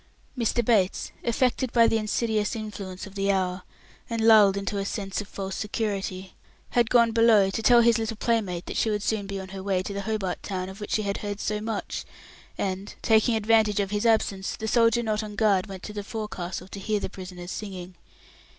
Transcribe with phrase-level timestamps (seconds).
[0.35, 0.65] Mr.
[0.65, 3.61] Bates, affected by the insidious influence of the hour,
[4.09, 6.33] and lulled into a sense of false security,
[6.71, 9.61] had gone below to tell his little playmate that she would soon be on her
[9.61, 12.03] way to the Hobart Town of which she had heard so much;
[12.57, 16.67] and, taking advantage of his absence, the soldier not on guard went to the forecastle
[16.69, 17.93] to hear the prisoners singing.